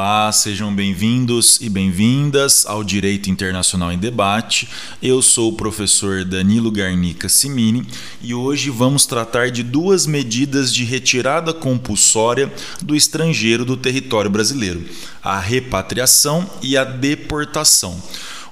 Olá, 0.00 0.32
sejam 0.32 0.74
bem-vindos 0.74 1.60
e 1.60 1.68
bem-vindas 1.68 2.64
ao 2.64 2.82
Direito 2.82 3.28
Internacional 3.28 3.92
em 3.92 3.98
Debate. 3.98 4.66
Eu 5.02 5.20
sou 5.20 5.50
o 5.50 5.56
professor 5.56 6.24
Danilo 6.24 6.70
Garnica 6.70 7.28
Simini 7.28 7.86
e 8.22 8.32
hoje 8.32 8.70
vamos 8.70 9.04
tratar 9.04 9.50
de 9.50 9.62
duas 9.62 10.06
medidas 10.06 10.72
de 10.72 10.84
retirada 10.84 11.52
compulsória 11.52 12.50
do 12.80 12.96
estrangeiro 12.96 13.62
do 13.62 13.76
território 13.76 14.30
brasileiro: 14.30 14.82
a 15.22 15.38
repatriação 15.38 16.48
e 16.62 16.78
a 16.78 16.84
deportação. 16.84 18.02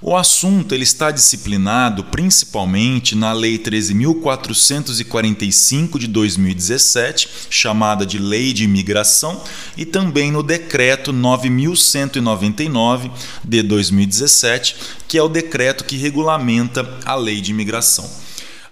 O 0.00 0.16
assunto 0.16 0.76
ele 0.76 0.84
está 0.84 1.10
disciplinado 1.10 2.04
principalmente 2.04 3.16
na 3.16 3.32
Lei 3.32 3.58
13.445 3.58 5.98
de 5.98 6.06
2017, 6.06 7.28
chamada 7.50 8.06
de 8.06 8.16
Lei 8.16 8.52
de 8.52 8.62
Imigração, 8.62 9.42
e 9.76 9.84
também 9.84 10.30
no 10.30 10.44
Decreto 10.44 11.12
9.199 11.12 13.10
de 13.42 13.60
2017, 13.60 14.76
que 15.08 15.18
é 15.18 15.22
o 15.22 15.28
decreto 15.28 15.84
que 15.84 15.96
regulamenta 15.96 16.88
a 17.04 17.16
Lei 17.16 17.40
de 17.40 17.50
Imigração. 17.50 18.27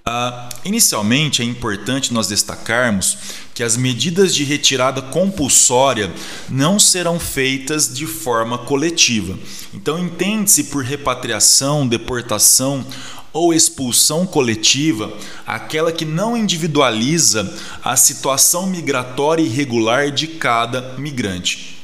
Uh, 0.09 0.49
inicialmente, 0.65 1.43
é 1.43 1.45
importante 1.45 2.15
nós 2.15 2.29
destacarmos 2.29 3.19
que 3.53 3.63
as 3.65 3.77
medidas 3.77 4.33
de 4.33 4.45
retirada 4.45 5.03
compulsória 5.03 6.13
não 6.49 6.79
serão 6.79 7.19
feitas 7.19 7.93
de 7.93 8.07
forma 8.07 8.57
coletiva. 8.57 9.37
Então, 9.75 9.99
entende-se 9.99 10.65
por 10.65 10.85
repatriação, 10.85 11.89
deportação 11.89 12.87
ou 13.33 13.53
expulsão 13.53 14.25
coletiva 14.25 15.13
aquela 15.45 15.91
que 15.91 16.05
não 16.05 16.37
individualiza 16.37 17.53
a 17.83 17.97
situação 17.97 18.65
migratória 18.67 19.43
irregular 19.43 20.13
de 20.13 20.29
cada 20.29 20.95
migrante. 20.97 21.76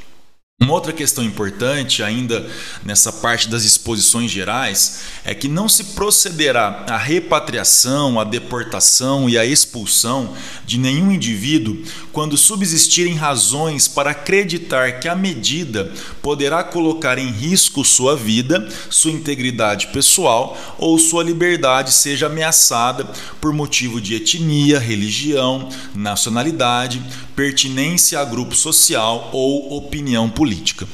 Uma 0.63 0.75
outra 0.75 0.93
questão 0.93 1.25
importante, 1.25 2.05
ainda 2.05 2.49
nessa 2.85 3.13
parte 3.13 3.49
das 3.49 3.65
exposições 3.65 4.31
gerais, 4.31 5.01
é 5.25 5.35
que 5.35 5.49
não 5.49 5.69
se 5.69 5.83
procederá 5.87 6.87
à 6.89 6.97
repatriação, 6.97 8.21
à 8.21 8.23
deportação 8.23 9.29
e 9.29 9.37
à 9.37 9.45
expulsão 9.45 10.33
de 10.65 10.79
nenhum 10.79 11.11
indivíduo 11.11 11.83
quando 12.13 12.37
subsistirem 12.37 13.15
razões 13.15 13.89
para 13.89 14.13
acreditar 14.13 15.01
que 15.01 15.09
a 15.09 15.17
medida 15.17 15.91
poderá 16.23 16.63
colocar 16.63 17.19
em 17.19 17.33
risco 17.33 17.85
sua 17.85 18.15
vida, 18.15 18.69
sua 18.89 19.11
integridade 19.11 19.89
pessoal 19.89 20.57
ou 20.79 20.97
sua 20.97 21.25
liberdade 21.25 21.93
seja 21.93 22.27
ameaçada 22.27 23.05
por 23.41 23.53
motivo 23.53 24.01
de 24.01 24.15
etnia, 24.15 24.79
religião, 24.79 25.69
nacionalidade, 25.93 27.03
pertinência 27.35 28.21
a 28.21 28.25
grupo 28.25 28.55
social 28.55 29.31
ou 29.33 29.77
opinião 29.77 30.29
política. 30.29 30.87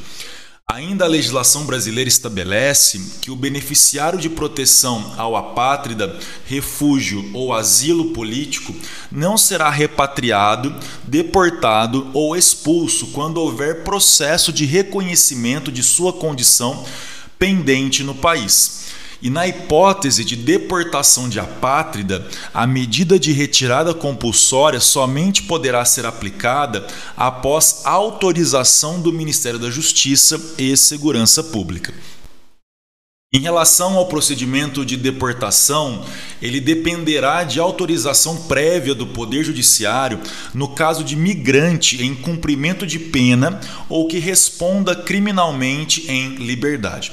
Ainda 0.70 1.06
a 1.06 1.08
legislação 1.08 1.64
brasileira 1.64 2.08
estabelece 2.08 3.00
que 3.22 3.30
o 3.30 3.36
beneficiário 3.36 4.18
de 4.18 4.28
proteção 4.28 5.14
ao 5.16 5.34
apátrida, 5.34 6.14
refúgio 6.44 7.30
ou 7.32 7.54
asilo 7.54 8.10
político 8.10 8.74
não 9.10 9.38
será 9.38 9.70
repatriado, 9.70 10.74
deportado 11.04 12.10
ou 12.12 12.36
expulso 12.36 13.06
quando 13.08 13.38
houver 13.38 13.82
processo 13.82 14.52
de 14.52 14.66
reconhecimento 14.66 15.72
de 15.72 15.82
sua 15.82 16.12
condição 16.12 16.84
pendente 17.38 18.02
no 18.02 18.14
país. 18.14 18.87
E 19.20 19.30
na 19.30 19.48
hipótese 19.48 20.24
de 20.24 20.36
deportação 20.36 21.28
de 21.28 21.40
apátrida, 21.40 22.26
a 22.54 22.66
medida 22.66 23.18
de 23.18 23.32
retirada 23.32 23.92
compulsória 23.92 24.78
somente 24.78 25.42
poderá 25.42 25.84
ser 25.84 26.06
aplicada 26.06 26.86
após 27.16 27.82
autorização 27.84 29.00
do 29.00 29.12
Ministério 29.12 29.58
da 29.58 29.70
Justiça 29.70 30.40
e 30.56 30.76
Segurança 30.76 31.42
Pública. 31.42 31.92
Em 33.30 33.40
relação 33.40 33.98
ao 33.98 34.06
procedimento 34.06 34.86
de 34.86 34.96
deportação, 34.96 36.02
ele 36.40 36.60
dependerá 36.60 37.44
de 37.44 37.60
autorização 37.60 38.34
prévia 38.44 38.94
do 38.94 39.06
Poder 39.06 39.44
Judiciário 39.44 40.18
no 40.54 40.68
caso 40.68 41.04
de 41.04 41.14
migrante 41.14 42.02
em 42.02 42.14
cumprimento 42.14 42.86
de 42.86 42.98
pena 42.98 43.60
ou 43.86 44.08
que 44.08 44.18
responda 44.18 44.94
criminalmente 44.94 46.10
em 46.10 46.36
liberdade. 46.36 47.12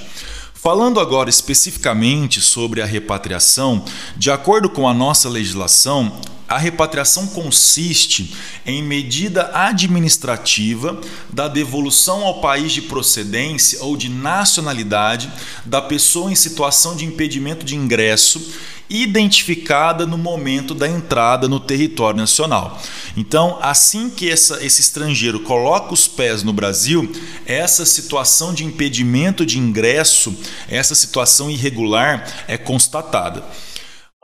Falando 0.66 1.00
agora 1.00 1.30
especificamente 1.30 2.42
sobre 2.42 2.82
a 2.82 2.88
repatriação, 2.88 3.86
de 4.18 4.32
acordo 4.32 4.68
com 4.68 4.90
a 4.90 4.96
nossa 4.96 5.30
legislação, 5.30 6.20
a 6.48 6.58
repatriação 6.58 7.28
consiste 7.28 8.36
em 8.66 8.84
medida 8.84 9.50
administrativa 9.54 11.00
da 11.32 11.48
devolução 11.48 12.24
ao 12.24 12.40
país 12.40 12.72
de 12.72 12.84
procedência 12.84 13.84
ou 13.84 13.98
de 13.98 14.10
nacionalidade 14.10 15.32
da 15.66 15.82
pessoa 15.82 16.32
em 16.32 16.36
situação 16.36 16.96
de 16.96 17.06
impedimento 17.06 17.66
de 17.66 17.76
ingresso 17.76 18.54
identificada 18.90 20.06
no 20.06 20.18
momento 20.18 20.76
da 20.76 20.88
entrada 20.88 21.48
no 21.48 21.60
território 21.60 22.20
nacional. 22.20 22.80
Então, 23.18 23.58
assim 23.62 24.10
que 24.10 24.30
essa, 24.30 24.64
esse 24.64 24.82
estrangeiro 24.82 25.40
coloca 25.40 25.94
os 25.94 26.08
pés 26.08 26.44
no 26.44 26.54
Brasil, 26.54 27.12
essa 27.46 27.86
situação 27.86 28.54
de 28.54 28.64
impedimento 28.64 29.46
de 29.46 29.58
ingresso, 29.58 30.36
essa 30.70 30.94
situação 30.94 31.50
irregular 31.50 32.46
é 32.48 32.58
constatada. 32.58 33.44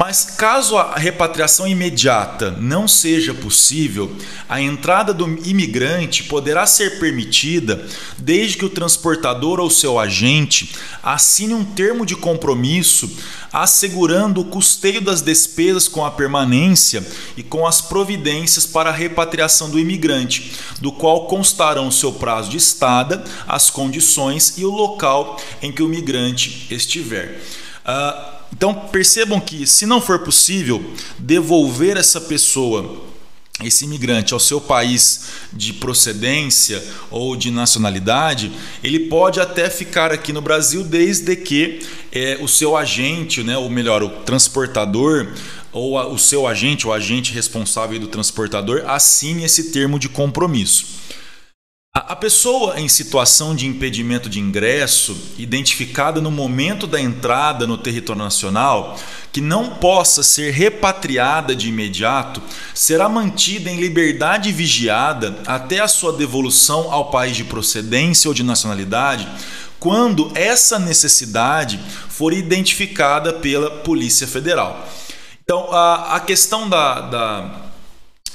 Mas 0.04 0.26
caso 0.26 0.78
a 0.78 0.96
repatriação 0.96 1.68
imediata 1.68 2.58
não 2.60 2.88
seja 2.88 3.36
possível, 3.36 4.12
a 4.50 4.60
entrada 4.60 5.14
do 5.14 5.28
imigrante 5.48 6.24
poderá 6.24 6.66
ser 6.66 6.98
permitida 7.00 7.88
desde 8.18 8.58
que 8.58 8.66
o 8.66 8.70
transportador 8.70 9.60
ou 9.60 9.70
seu 9.70 10.00
agente 10.00 10.74
assine 11.04 11.54
um 11.54 11.64
termo 11.64 12.04
de 12.04 12.16
compromisso 12.16 13.16
assegurando 13.54 14.42
o 14.42 14.46
custeio 14.46 15.02
das 15.02 15.22
despesas 15.22 15.88
com 15.88 16.04
a 16.04 16.10
permanência 16.10 17.06
e 17.38 17.44
com 17.44 17.68
as 17.68 17.80
providências 17.80 18.66
para 18.66 18.90
a 18.90 18.94
repatriação 18.94 19.70
do 19.70 19.78
imigrante, 19.78 20.54
do 20.80 20.92
qual 20.92 21.28
constarão 21.28 21.90
o 21.90 21.92
seu 21.92 22.12
prazo 22.12 22.50
de 22.50 22.58
estada, 22.58 23.24
as 23.48 23.70
condições 23.70 24.58
e 24.58 24.66
o 24.66 24.72
local 24.72 25.40
em 25.62 25.72
que 25.72 25.84
o 25.84 25.88
migrante 25.88 26.66
estiver. 26.72 27.40
Uh, 27.86 28.31
então 28.54 28.74
percebam 28.74 29.40
que, 29.40 29.66
se 29.66 29.86
não 29.86 30.02
for 30.02 30.20
possível 30.20 30.84
devolver 31.18 31.98
essa 31.98 32.20
pessoa, 32.20 33.10
esse 33.64 33.86
imigrante, 33.86 34.34
ao 34.34 34.40
seu 34.40 34.60
país 34.60 35.26
de 35.54 35.74
procedência 35.74 36.84
ou 37.10 37.36
de 37.36 37.52
nacionalidade, 37.52 38.52
ele 38.84 39.02
pode 39.02 39.40
até 39.40 39.70
ficar 39.70 40.12
aqui 40.12 40.34
no 40.34 40.42
Brasil 40.42 40.84
desde 40.84 41.36
que 41.36 41.80
é, 42.12 42.38
o 42.42 42.48
seu 42.48 42.76
agente, 42.76 43.44
né, 43.44 43.58
ou 43.58 43.70
melhor, 43.70 44.04
o 44.04 44.10
transportador, 44.10 45.28
ou 45.72 45.98
a, 45.98 46.08
o 46.08 46.18
seu 46.18 46.48
agente, 46.48 46.88
o 46.88 46.94
agente 46.94 47.34
responsável 47.34 48.00
do 48.00 48.08
transportador, 48.08 48.84
assine 48.88 49.44
esse 49.44 49.72
termo 49.72 49.98
de 49.98 50.10
compromisso. 50.10 50.86
A 52.12 52.16
pessoa 52.18 52.78
em 52.78 52.90
situação 52.90 53.56
de 53.56 53.66
impedimento 53.66 54.28
de 54.28 54.38
ingresso, 54.38 55.16
identificada 55.38 56.20
no 56.20 56.30
momento 56.30 56.86
da 56.86 57.00
entrada 57.00 57.66
no 57.66 57.78
território 57.78 58.22
nacional, 58.22 59.00
que 59.32 59.40
não 59.40 59.76
possa 59.76 60.22
ser 60.22 60.52
repatriada 60.52 61.56
de 61.56 61.70
imediato, 61.70 62.42
será 62.74 63.08
mantida 63.08 63.70
em 63.70 63.80
liberdade 63.80 64.52
vigiada 64.52 65.40
até 65.48 65.80
a 65.80 65.88
sua 65.88 66.12
devolução 66.12 66.92
ao 66.92 67.10
país 67.10 67.38
de 67.38 67.46
procedência 67.46 68.28
ou 68.28 68.34
de 68.34 68.44
nacionalidade, 68.44 69.26
quando 69.80 70.34
essa 70.36 70.78
necessidade 70.78 71.80
for 72.10 72.34
identificada 72.34 73.32
pela 73.32 73.72
Polícia 73.72 74.28
Federal. 74.28 74.86
Então, 75.46 75.72
a, 75.72 76.18
a 76.18 76.20
questão 76.20 76.68
da, 76.68 77.00
da 77.00 77.61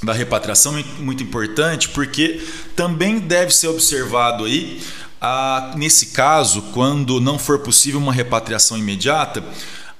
da 0.02 0.12
repatriação 0.12 0.76
é 0.78 0.84
muito 0.98 1.22
importante 1.22 1.88
porque 1.88 2.42
também 2.74 3.18
deve 3.18 3.54
ser 3.54 3.68
observado 3.68 4.44
aí, 4.44 4.80
ah, 5.20 5.72
nesse 5.76 6.06
caso, 6.06 6.62
quando 6.72 7.20
não 7.20 7.38
for 7.38 7.60
possível 7.60 7.98
uma 7.98 8.12
repatriação 8.12 8.76
imediata, 8.76 9.42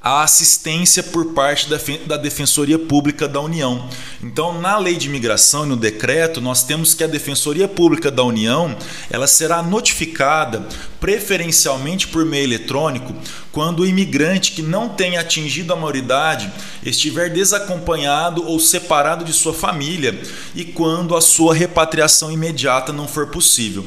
a 0.06 0.22
assistência 0.22 1.02
por 1.02 1.32
parte 1.32 1.68
da 2.06 2.16
Defensoria 2.16 2.78
Pública 2.78 3.26
da 3.26 3.40
União. 3.40 3.88
Então, 4.22 4.60
na 4.60 4.78
lei 4.78 4.94
de 4.94 5.08
imigração 5.08 5.64
e 5.64 5.68
no 5.68 5.76
decreto, 5.76 6.40
nós 6.40 6.62
temos 6.62 6.94
que 6.94 7.02
a 7.02 7.08
Defensoria 7.08 7.66
Pública 7.66 8.08
da 8.08 8.22
União 8.22 8.76
ela 9.10 9.26
será 9.26 9.64
notificada 9.64 10.64
preferencialmente 11.00 12.06
por 12.06 12.24
meio 12.24 12.44
eletrônico 12.44 13.12
quando 13.50 13.80
o 13.80 13.86
imigrante 13.86 14.52
que 14.52 14.62
não 14.62 14.90
tenha 14.90 15.18
atingido 15.18 15.72
a 15.72 15.76
maioridade 15.76 16.52
estiver 16.84 17.28
desacompanhado 17.28 18.46
ou 18.46 18.60
separado 18.60 19.24
de 19.24 19.32
sua 19.32 19.52
família 19.52 20.22
e 20.54 20.64
quando 20.64 21.16
a 21.16 21.20
sua 21.20 21.52
repatriação 21.52 22.30
imediata 22.30 22.92
não 22.92 23.08
for 23.08 23.26
possível. 23.26 23.84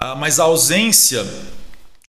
Ah, 0.00 0.16
mas 0.16 0.40
a 0.40 0.42
ausência 0.42 1.24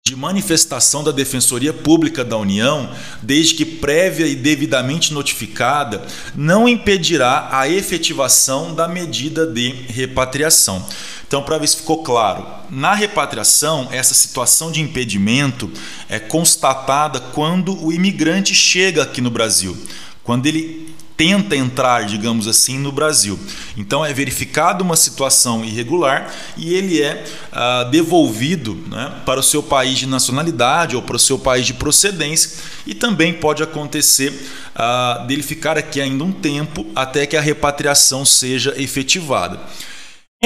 de 0.07 0.16
manifestação 0.16 1.04
da 1.04 1.10
Defensoria 1.10 1.74
Pública 1.74 2.24
da 2.24 2.38
União, 2.38 2.92
desde 3.24 3.56
que 3.56 3.66
prévia 3.66 4.28
e 4.28 4.36
devidamente 4.36 5.12
notificada, 5.12 6.06
não 6.36 6.69
impedirá 6.69 7.50
a 7.52 7.68
efetivação 7.68 8.75
da 8.75 8.88
medida 8.88 9.48
de 9.48 9.69
repatriação. 9.88 10.86
Então, 11.28 11.42
para 11.42 11.57
ver 11.57 11.68
se 11.69 11.78
ficou 11.78 12.04
claro, 12.04 12.46
na 12.69 12.94
repatriação, 12.94 13.90
essa 13.92 14.13
situação 14.13 14.72
de 14.72 14.80
impedimento 14.80 15.72
é 16.08 16.19
constatada 16.19 17.19
quando 17.19 17.84
o 17.84 17.92
imigrante 17.92 18.54
chega 18.54 19.01
aqui 19.01 19.22
no 19.22 19.31
Brasil, 19.31 19.75
quando 20.24 20.46
ele 20.46 20.94
tenta 21.17 21.56
entrar, 21.56 22.06
digamos 22.06 22.47
assim, 22.47 22.77
no 22.77 22.91
Brasil. 22.91 23.39
Então 23.77 24.06
é 24.06 24.13
verificada 24.13 24.83
uma 24.83 24.95
situação 24.95 25.63
irregular 25.63 26.33
e 26.57 26.73
ele 26.73 27.01
é 27.01 27.23
ah, 27.51 27.88
devolvido 27.89 28.75
né, 28.88 29.13
para 29.25 29.39
o 29.39 29.44
seu 29.44 29.63
país 29.63 29.97
de 29.97 30.06
nacionalidade 30.06 30.95
ou 30.95 31.01
para 31.01 31.15
o 31.15 31.19
seu 31.19 31.39
país 31.39 31.65
de 31.65 31.73
procedência 31.73 32.51
e 32.85 32.94
também 32.94 33.33
pode 33.33 33.63
acontecer 33.63 34.33
ah, 34.75 35.23
dele 35.27 35.44
ficar 35.44 35.77
aqui 35.77 36.01
ainda 36.01 36.23
um 36.23 36.31
tempo 36.31 36.85
até 36.95 37.25
que 37.25 37.38
a 37.38 37.41
repatriação 37.41 38.25
seja 38.25 38.73
efetivada. 38.77 39.59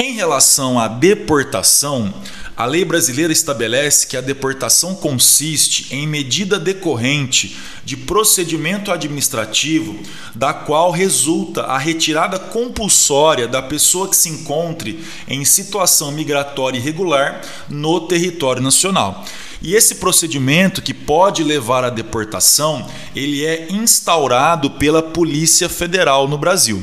Em 0.02 0.14
relação 0.14 0.78
à 0.78 0.88
deportação, 0.88 2.10
a 2.56 2.64
lei 2.64 2.86
brasileira 2.86 3.34
estabelece 3.34 4.06
que 4.06 4.16
a 4.16 4.22
deportação 4.22 4.94
consiste 4.94 5.94
em 5.94 6.06
medida 6.06 6.58
decorrente 6.58 7.58
de 7.84 7.98
procedimento 7.98 8.90
administrativo 8.90 10.00
da 10.34 10.54
qual 10.54 10.90
resulta 10.90 11.64
a 11.64 11.76
retirada 11.76 12.38
compulsória 12.38 13.46
da 13.46 13.60
pessoa 13.60 14.08
que 14.08 14.16
se 14.16 14.30
encontre 14.30 15.04
em 15.28 15.44
situação 15.44 16.10
migratória 16.10 16.78
irregular 16.78 17.42
no 17.68 18.00
território 18.00 18.62
nacional. 18.62 19.22
E 19.60 19.74
esse 19.74 19.96
procedimento 19.96 20.80
que 20.80 20.94
pode 20.94 21.44
levar 21.44 21.84
à 21.84 21.90
deportação, 21.90 22.88
ele 23.14 23.44
é 23.44 23.70
instaurado 23.70 24.70
pela 24.70 25.02
Polícia 25.02 25.68
Federal 25.68 26.26
no 26.26 26.38
Brasil. 26.38 26.82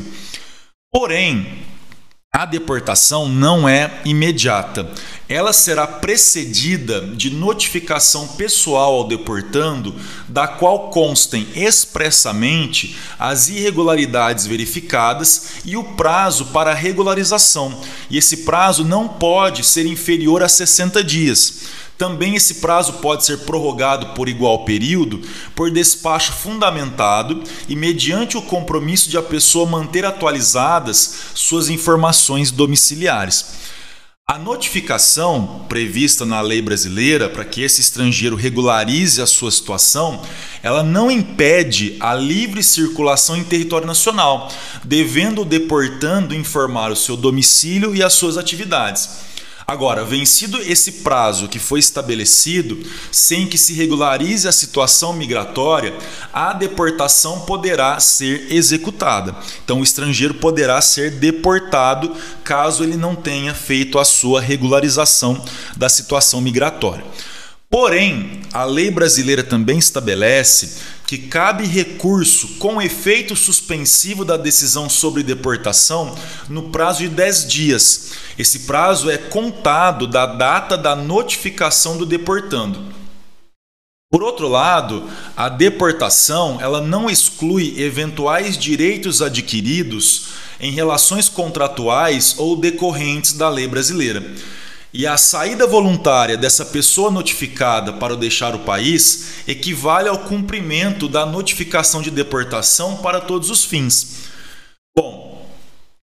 Porém, 0.91 1.65
a 2.37 2.45
deportação 2.45 3.27
não 3.27 3.67
é 3.67 3.99
imediata. 4.05 4.87
Ela 5.27 5.51
será 5.51 5.87
precedida 5.87 7.01
de 7.01 7.31
notificação 7.31 8.27
pessoal 8.27 8.93
ao 8.93 9.07
deportando, 9.07 9.95
da 10.27 10.47
qual 10.47 10.91
constem 10.91 11.47
expressamente 11.55 12.95
as 13.17 13.49
irregularidades 13.49 14.45
verificadas 14.45 15.53
e 15.65 15.75
o 15.75 15.83
prazo 15.83 16.45
para 16.53 16.75
regularização. 16.75 17.81
E 18.07 18.19
esse 18.19 18.37
prazo 18.45 18.85
não 18.85 19.07
pode 19.07 19.63
ser 19.63 19.87
inferior 19.87 20.43
a 20.43 20.47
60 20.47 21.03
dias. 21.03 21.63
Também 21.97 22.35
esse 22.35 22.55
prazo 22.55 22.93
pode 22.93 23.25
ser 23.25 23.39
prorrogado 23.39 24.07
por 24.13 24.29
igual 24.29 24.63
período 24.65 25.21
por 25.55 25.71
despacho 25.71 26.31
fundamentado 26.31 27.41
e 27.67 27.75
mediante 27.75 28.37
o 28.37 28.41
compromisso 28.41 29.09
de 29.09 29.17
a 29.17 29.21
pessoa 29.21 29.65
manter 29.65 30.05
atualizadas 30.05 31.31
suas 31.33 31.69
informações 31.69 32.51
domiciliares. 32.51 33.67
A 34.29 34.37
notificação 34.37 35.65
prevista 35.69 36.25
na 36.25 36.41
lei 36.41 36.61
brasileira 36.61 37.29
para 37.29 37.45
que 37.45 37.61
esse 37.61 37.79
estrangeiro 37.79 38.35
regularize 38.35 39.21
a 39.21 39.25
sua 39.25 39.49
situação, 39.49 40.21
ela 40.61 40.83
não 40.83 41.09
impede 41.09 41.95
a 41.97 42.13
livre 42.13 42.61
circulação 42.61 43.37
em 43.37 43.43
território 43.45 43.87
nacional, 43.87 44.51
devendo 44.83 45.43
o 45.43 45.45
deportando 45.45 46.35
informar 46.35 46.91
o 46.91 46.95
seu 46.95 47.15
domicílio 47.15 47.95
e 47.95 48.03
as 48.03 48.11
suas 48.11 48.37
atividades. 48.37 49.09
Agora, 49.69 50.05
vencido 50.05 50.61
esse 50.61 50.93
prazo 51.03 51.49
que 51.49 51.59
foi 51.59 51.81
estabelecido, 51.81 52.81
sem 53.11 53.45
que 53.45 53.57
se 53.57 53.73
regularize 53.73 54.47
a 54.47 54.51
situação 54.53 55.11
migratória, 55.11 55.93
a 56.31 56.53
deportação 56.53 57.41
poderá 57.41 57.99
ser 57.99 58.47
executada. 58.49 59.35
Então, 59.65 59.81
o 59.81 59.83
estrangeiro 59.83 60.35
poderá 60.35 60.79
ser 60.79 61.11
deportado 61.11 62.15
caso 62.45 62.81
ele 62.81 62.95
não 62.95 63.13
tenha 63.13 63.53
feito 63.53 63.99
a 63.99 64.05
sua 64.05 64.39
regularização 64.39 65.43
da 65.75 65.89
situação 65.89 66.39
migratória. 66.39 67.03
Porém, 67.69 68.43
a 68.53 68.63
lei 68.63 68.89
brasileira 68.89 69.43
também 69.43 69.77
estabelece 69.77 70.77
que 71.07 71.17
cabe 71.17 71.65
recurso 71.65 72.57
com 72.59 72.81
efeito 72.81 73.33
suspensivo 73.33 74.25
da 74.25 74.35
decisão 74.35 74.89
sobre 74.89 75.23
deportação 75.23 76.13
no 76.49 76.63
prazo 76.63 76.99
de 76.99 77.07
10 77.07 77.47
dias. 77.47 78.11
Esse 78.37 78.59
prazo 78.59 79.09
é 79.09 79.17
contado 79.17 80.05
da 80.05 80.25
data 80.25 80.77
da 80.77 80.97
notificação 80.97 81.97
do 81.97 82.05
deportando. 82.05 82.97
Por 84.11 84.21
outro 84.21 84.49
lado, 84.49 85.09
a 85.35 85.47
deportação 85.47 86.59
ela 86.59 86.81
não 86.81 87.09
exclui 87.09 87.81
eventuais 87.81 88.57
direitos 88.57 89.21
adquiridos 89.21 90.27
em 90.59 90.71
relações 90.71 91.29
contratuais 91.29 92.35
ou 92.37 92.57
decorrentes 92.57 93.31
da 93.31 93.49
lei 93.49 93.67
brasileira. 93.67 94.35
E 94.97 95.05
a 95.05 95.15
saída 95.15 95.67
voluntária 95.67 96.35
dessa 96.35 96.65
pessoa 96.65 97.11
notificada 97.11 97.93
para 97.93 98.17
deixar 98.17 98.55
o 98.55 98.59
país 98.61 99.43
equivale 99.47 100.09
ao 100.09 100.17
cumprimento 100.17 101.07
da 101.07 101.23
notificação 101.23 102.01
de 102.01 102.09
deportação 102.09 102.97
para 102.97 103.21
todos 103.21 103.51
os 103.51 103.63
fins. 103.63 104.23
Bom, 104.97 105.47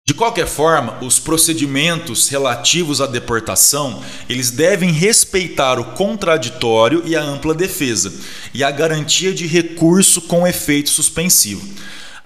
de 0.08 0.14
qualquer 0.14 0.48
forma, 0.48 0.98
os 1.04 1.20
procedimentos 1.20 2.30
relativos 2.30 3.02
à 3.02 3.06
deportação, 3.06 4.02
eles 4.30 4.50
devem 4.50 4.94
respeitar 4.94 5.78
o 5.78 5.92
contraditório 5.92 7.04
e 7.06 7.18
a 7.18 7.22
ampla 7.22 7.54
defesa 7.54 8.14
e 8.54 8.64
a 8.64 8.72
garantia 8.72 9.34
de 9.34 9.46
recurso 9.46 10.22
com 10.22 10.48
efeito 10.48 10.90
suspensivo. 10.90 11.68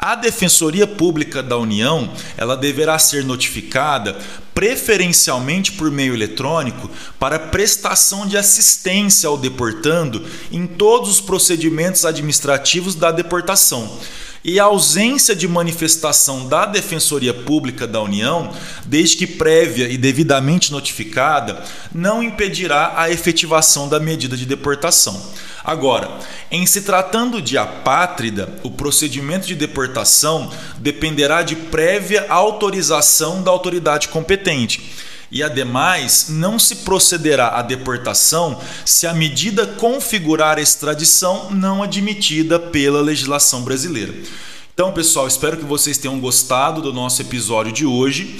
A 0.05 0.15
Defensoria 0.15 0.85
Pública 0.85 1.41
da 1.41 1.57
União, 1.57 2.11
ela 2.35 2.57
deverá 2.57 2.99
ser 2.99 3.23
notificada 3.23 4.17
preferencialmente 4.53 5.71
por 5.71 5.89
meio 5.89 6.13
eletrônico 6.13 6.91
para 7.17 7.39
prestação 7.39 8.27
de 8.27 8.35
assistência 8.35 9.29
ao 9.29 9.37
deportando 9.37 10.27
em 10.51 10.67
todos 10.67 11.09
os 11.09 11.21
procedimentos 11.21 12.03
administrativos 12.03 12.95
da 12.95 13.13
deportação 13.13 13.97
e 14.43 14.59
a 14.59 14.65
ausência 14.65 15.35
de 15.35 15.47
manifestação 15.47 16.47
da 16.47 16.65
Defensoria 16.65 17.33
Pública 17.33 17.87
da 17.87 18.01
União, 18.01 18.51
desde 18.85 19.15
que 19.15 19.25
prévia 19.25 19.87
e 19.87 19.97
devidamente 19.97 20.71
notificada, 20.71 21.63
não 21.93 22.21
impedirá 22.21 22.93
a 22.97 23.09
efetivação 23.09 23.87
da 23.87 23.99
medida 23.99 24.35
de 24.35 24.45
deportação. 24.45 25.31
Agora, 25.63 26.19
em 26.51 26.65
se 26.65 26.81
tratando 26.81 27.41
de 27.41 27.57
apátrida, 27.57 28.49
o 28.63 28.69
procedimento 28.69 29.47
de 29.47 29.55
deportação 29.55 30.51
dependerá 30.77 31.41
de 31.41 31.55
prévia 31.55 32.25
autorização 32.27 33.41
da 33.41 33.49
autoridade 33.49 34.09
competente. 34.09 34.82
E, 35.33 35.41
ademais, 35.41 36.27
não 36.29 36.59
se 36.59 36.75
procederá 36.77 37.57
à 37.57 37.63
deportação 37.63 38.61
se 38.85 39.07
a 39.07 39.15
medida 39.15 39.65
configurar 39.65 40.59
extradição 40.59 41.49
não 41.49 41.81
admitida 41.81 42.59
pela 42.59 43.01
legislação 43.01 43.63
brasileira. 43.63 44.13
Então, 44.75 44.93
pessoal, 44.93 45.27
espero 45.27 45.57
que 45.57 45.65
vocês 45.65 45.97
tenham 45.97 46.19
gostado 46.19 46.83
do 46.83 46.93
nosso 46.93 47.19
episódio 47.19 47.71
de 47.71 47.83
hoje. 47.83 48.39